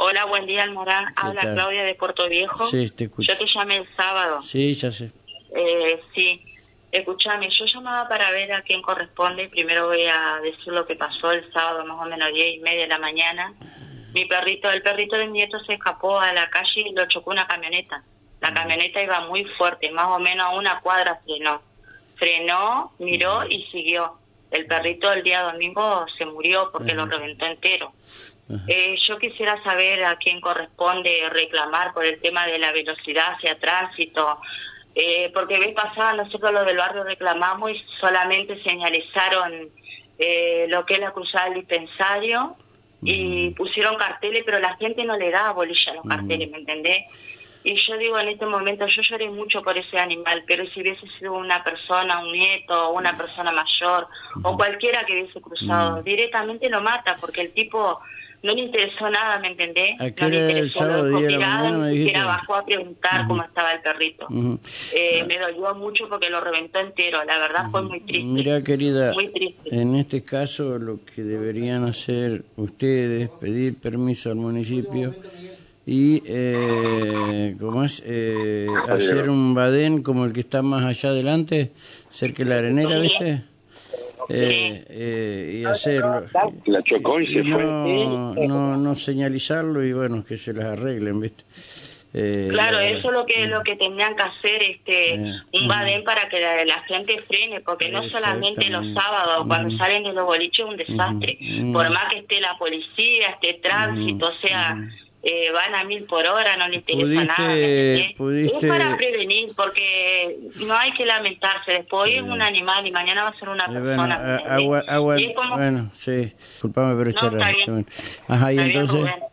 [0.00, 1.06] Hola, buen día, Almorán.
[1.16, 1.54] Habla tal?
[1.54, 2.66] Claudia de Puerto Viejo.
[2.66, 3.32] Sí, te escucho.
[3.32, 4.40] Yo te llamé el sábado.
[4.40, 5.10] Sí, ya sé.
[5.56, 6.40] Eh, sí.
[6.92, 9.48] Escúchame, yo llamaba para ver a quién corresponde.
[9.48, 12.82] Primero voy a decir lo que pasó el sábado, más o menos diez y media
[12.82, 13.52] de la mañana.
[14.14, 17.32] Mi perrito, el perrito de mi nieto se escapó a la calle y lo chocó
[17.32, 18.04] una camioneta.
[18.40, 21.60] La camioneta iba muy fuerte, más o menos a una cuadra frenó.
[22.14, 24.16] Frenó, miró y siguió.
[24.52, 27.92] El perrito el día domingo se murió porque lo reventó entero.
[28.66, 33.58] Eh, yo quisiera saber a quién corresponde reclamar por el tema de la velocidad hacia
[33.58, 34.40] tránsito,
[34.94, 39.70] eh, porque vez pasada nosotros los del barrio reclamamos y solamente señalizaron
[40.18, 42.56] eh, lo que es la cruzada del dispensario
[43.02, 47.04] y pusieron carteles, pero la gente no le da bolilla a los carteles, ¿me entendés?
[47.64, 51.06] Y yo digo, en este momento, yo lloré mucho por ese animal, pero si hubiese
[51.18, 54.08] sido una persona, un nieto, una persona mayor,
[54.42, 58.00] o cualquiera que hubiese cruzado, directamente lo mata, porque el tipo
[58.42, 60.00] no le interesó nada, ¿me entendés?
[60.00, 61.28] ¿A qué no le interesó, sábado, lo dejó día
[62.06, 64.26] de la bajó a preguntar cómo estaba el perrito.
[64.94, 68.24] Eh, me dolió mucho porque lo reventó entero, la verdad fue muy triste.
[68.24, 69.74] Mira, querida, Muy triste.
[69.74, 75.14] en este caso lo que deberían hacer ustedes, pedir permiso al municipio
[75.86, 78.02] y, eh, ¿cómo es?
[78.06, 81.72] Eh, hacer un badén como el que está más allá adelante,
[82.10, 83.00] cerca de la arenera, Sí.
[83.00, 83.42] ¿viste?
[84.30, 86.24] Eh, eh, y hacerlo.
[86.66, 87.62] La chocó y se Y fue.
[87.64, 91.44] no, no, no señalizarlo y bueno, que se las arreglen, ¿viste?
[92.14, 95.68] Eh, Claro, la- eso es lo que lo que tendrían que hacer, este, Eh, un
[95.68, 100.12] badén para que la, la gente frene, porque no solamente los sábados, cuando salen de
[100.14, 101.38] los boliches es un desastre.
[101.72, 104.76] Por más que esté la policía, esté tránsito, o sea,
[105.22, 107.48] eh, van a mil por hora, no le interesa Pudiste- nada.
[107.54, 108.16] ¿me entendés?
[108.16, 111.72] pudiste- Es para prevenir, porque no hay que lamentarse.
[111.72, 114.18] Después hoy es un animal y mañana va a ser una Eh, bueno, persona.
[114.18, 114.52] ¿me a- entendés?
[114.52, 117.66] agua, agua, como- bueno, sí, disculpame, pero No, está bien.
[117.66, 117.86] bien.
[118.28, 119.24] Ajá, y Está bien, entonces, Rubén.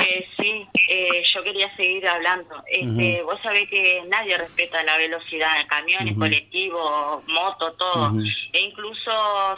[0.00, 2.62] Eh, sí, eh, yo quería seguir hablando.
[2.70, 8.08] Este, Vos sabés que nadie respeta la velocidad camiones, colectivos, moto, todo.
[8.10, 8.22] Ujú.
[8.52, 9.10] E incluso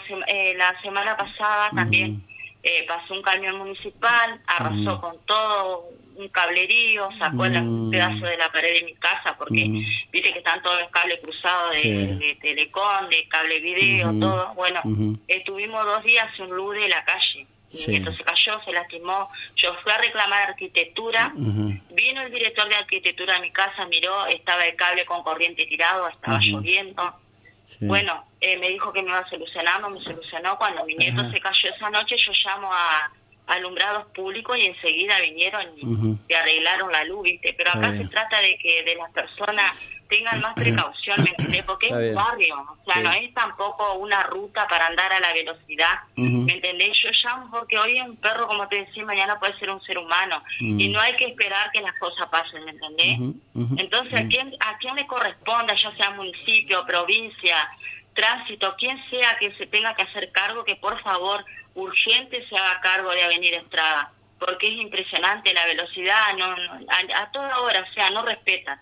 [0.07, 2.23] se- eh, la semana pasada también
[2.63, 5.85] eh, pasó un camión municipal, arrasó con todo,
[6.17, 7.91] un cablerío, sacó la- un Mm.
[7.91, 9.81] pedazo de la pared de mi casa porque Ujú.
[10.13, 11.91] viste que están todos los cables cruzados de, Sí.
[12.19, 14.53] de telecom, de cable video, todo.
[14.55, 15.19] Bueno, Ujú.
[15.29, 17.47] estuvimos dos días sin luz de la calle.
[17.71, 17.95] Sí.
[17.95, 19.29] Entonces cayó, se lastimó.
[19.57, 21.33] Yo fui a reclamar arquitectura.
[21.37, 26.09] Vino el director de arquitectura a mi casa, miró, estaba el cable con corriente tirado,
[26.09, 27.15] estaba lloviendo.
[27.79, 27.87] Sí.
[27.87, 30.57] Bueno, eh, me dijo que me iba a solucionar, no me solucionó.
[30.59, 31.31] Cuando mi nieto Ajá.
[31.31, 33.11] se cayó esa noche, yo llamo a
[33.47, 37.53] alumbrados públicos y enseguida vinieron y, arreglaron la luz, ¿viste?
[37.57, 39.73] Pero acá se trata de que de las personas
[40.11, 41.63] tengan más precaución, ¿me entendés?
[41.65, 43.03] Porque es un barrio, o sea, Sí.
[43.03, 46.01] no es tampoco una ruta para andar a la velocidad.
[46.17, 46.99] ¿me entendés?
[47.03, 49.97] Yo llamo porque hoy es un perro, como te decía, mañana puede ser un ser
[49.97, 53.19] humano y no hay que esperar que las cosas pasen, ¿me entendés?
[53.79, 57.67] Entonces, ¿a quién, ¿a quién le corresponda, ya sea municipio, provincia,
[58.15, 61.45] tránsito, quien sea que se tenga que hacer cargo, que por favor
[61.75, 64.13] urgente se haga cargo de Avenida Estrada?
[64.39, 68.81] Porque es impresionante la velocidad, no, no- a, a toda hora, o sea, no respetan.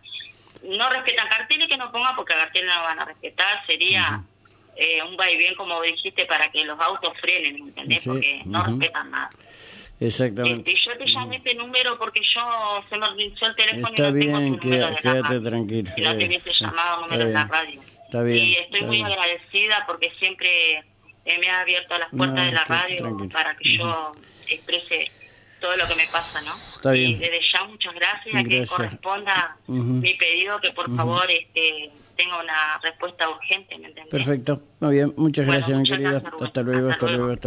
[0.68, 4.22] No respetan carteles que no pongan porque carteles no van a respetar, sería
[4.76, 8.02] eh, un vaivén, como dijiste, para que los autos frenen, ¿me entendés?
[8.02, 9.30] Sí, Porque no respetan nada.
[10.00, 10.70] Exactamente.
[10.70, 14.06] Este, yo te llamé este número porque yo se me rindió el teléfono Está y
[14.06, 15.94] no bien, tengo tu número de la quédate tranquila.
[15.94, 17.80] Si no te hubiese llamado número de la radio.
[18.04, 19.06] Está bien, Y estoy muy bien.
[19.06, 20.76] agradecida porque siempre
[21.24, 24.12] eh, me ha abierto las puertas No, de la radio para que yo
[24.46, 25.10] exprese
[25.60, 26.54] todo lo que me pasa, ¿no?
[26.76, 27.20] Está Y bien.
[27.20, 28.68] desde ya muchas gracias, Gracias.
[28.70, 29.82] corresponda Ujú.
[29.82, 34.10] mi pedido que por favor este tenga una respuesta urgente, ¿me entendés?
[34.10, 36.10] Perfecto, muy bien, muchas Bueno, gracias, mi muchas querida.
[36.20, 36.42] gracias.
[36.42, 37.18] Hasta luego, Hasta hasta luego.
[37.18, 37.32] luego.
[37.32, 37.46] hasta